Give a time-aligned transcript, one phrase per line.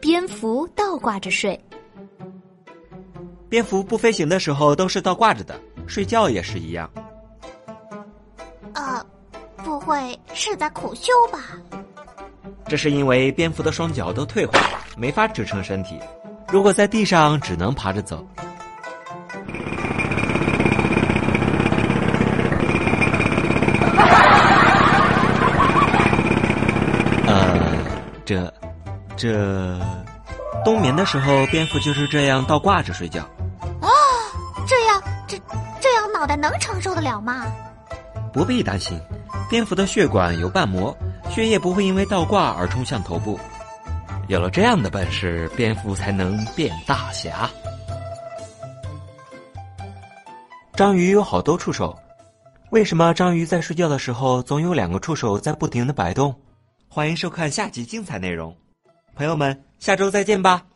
[0.00, 1.58] 蝙蝠倒挂着睡，
[3.48, 5.58] 蝙蝠不飞行的时候都是倒挂着的。
[5.86, 6.90] 睡觉也是一样，
[8.74, 9.04] 呃，
[9.64, 11.40] 不会是在苦修吧？
[12.66, 15.98] 这是因为蝙蝠的双脚都退化了，没法支撑身体，
[16.52, 18.26] 如果在地上只能爬着走。
[28.28, 28.52] 这，
[29.16, 29.80] 这，
[30.62, 33.22] 冬眠的时候，蝙蝠就是这样倒挂着睡觉。
[33.80, 33.88] 啊，
[34.66, 35.40] 这样，这，
[35.80, 37.46] 这样脑袋能承受得了吗？
[38.30, 39.00] 不必担心，
[39.48, 40.94] 蝙蝠的血管有瓣膜。
[41.30, 43.40] 血液不会因为倒挂而冲向头部，
[44.26, 47.48] 有了这样的本事，蝙蝠才能变大侠。
[50.74, 51.98] 章鱼有好多触手，
[52.68, 56.34] 为什么章鱼在睡觉的时候总有两个触手在不停的摆动？
[56.90, 58.56] 欢迎收看下集精彩内容，
[59.14, 60.66] 朋友们，下周再见吧。